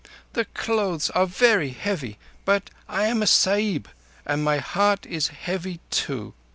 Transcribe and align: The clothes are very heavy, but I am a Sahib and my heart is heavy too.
The 0.33 0.45
clothes 0.45 1.11
are 1.11 1.27
very 1.27 1.69
heavy, 1.69 2.17
but 2.43 2.71
I 2.89 3.03
am 3.05 3.21
a 3.21 3.27
Sahib 3.27 3.87
and 4.25 4.43
my 4.43 4.57
heart 4.57 5.05
is 5.05 5.27
heavy 5.27 5.79
too. 5.91 6.33